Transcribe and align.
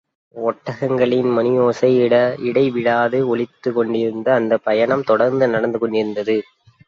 ஒட்டகங்களின் 0.35 1.27
மணியோசை 1.31 1.89
இடைவிடாது 2.39 3.27
ஒலித்துக் 3.27 3.75
கொண்டிருக்க 3.75 4.33
அந்தப் 4.33 4.63
பயணம் 4.63 5.03
தொடர்ந்து 5.03 5.47
நடந்துகொண்டிருந்தது. 5.47 6.37